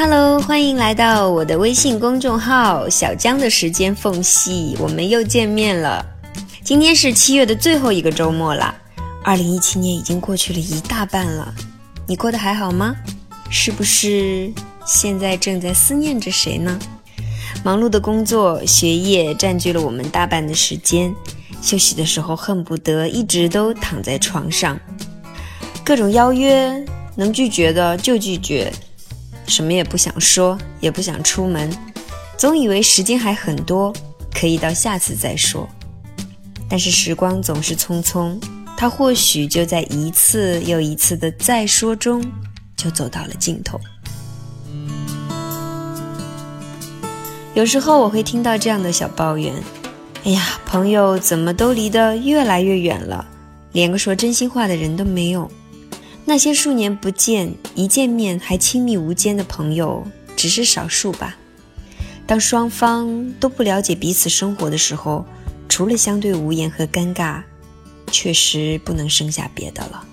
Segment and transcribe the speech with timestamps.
[0.00, 6.06] Hello，欢迎来到我的微信公众号“小江的时间缝隙”，我们又见面了。
[6.62, 8.72] 今天是七月的最后一个周末了，
[9.24, 11.52] 二零一七年已经过去了一大半了，
[12.06, 12.94] 你过得还好吗？
[13.50, 14.52] 是不是
[14.86, 16.78] 现在正在思念着谁呢？
[17.64, 21.12] 忙碌的工作、学业占据了我们大半的时间，
[21.60, 24.78] 休息的时候恨不得一直都躺在床上。
[25.84, 26.84] 各种邀约
[27.16, 28.72] 能拒绝的就拒绝，
[29.48, 31.68] 什么也不想说，也不想出门，
[32.36, 33.92] 总以为时间还很多，
[34.32, 35.68] 可以到下次再说。
[36.68, 38.38] 但是时光总是匆匆，
[38.76, 42.22] 它或许就在一次又一次的再说中，
[42.76, 43.80] 就走到了尽头。
[47.54, 49.52] 有时候我会听到这样的小抱怨
[50.24, 53.26] ：“哎呀，朋友怎么都离得越来越远了，
[53.72, 55.50] 连个说真心话的人都没有。
[56.28, 61.38] 那些数年不见，一见面还亲密无间的朋友，只是少数吧。
[62.26, 65.24] 当双方都不了解彼此生活的时候，
[65.70, 67.40] 除了相对无言和尴尬，
[68.12, 70.04] 确实不能剩下别的了。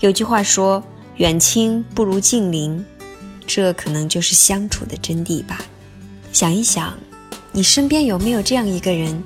[0.00, 0.82] 有句话说：
[1.18, 2.82] 远亲不如近邻，
[3.46, 5.60] 这可能就是相处的真谛吧。”
[6.32, 6.96] 想一想，
[7.52, 9.22] 你身边有没有这样一个人，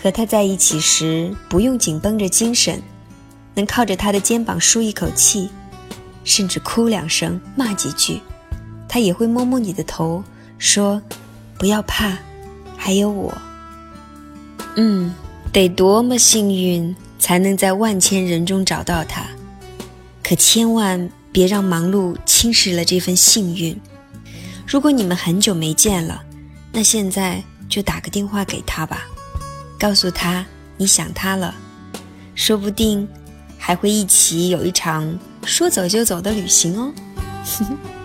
[0.00, 2.80] 和他在一起时不用紧绷着精神，
[3.54, 5.48] 能靠着他的肩膀舒一口气，
[6.24, 8.20] 甚至哭两声、骂几句，
[8.88, 10.22] 他也会摸摸你的头，
[10.58, 11.00] 说
[11.58, 12.16] ：“不要怕，
[12.76, 13.36] 还有我。”
[14.76, 15.14] 嗯，
[15.52, 19.26] 得多么幸运才能在万千人中找到他，
[20.22, 23.78] 可千万别让忙碌侵蚀了这份幸运。
[24.66, 26.22] 如果你们很久没见了，
[26.72, 29.02] 那现在就打个电话给他吧，
[29.78, 30.46] 告诉他
[30.78, 31.54] 你想他了，
[32.34, 33.06] 说不定
[33.64, 36.92] 还会一起有一场说走就走的旅行哦。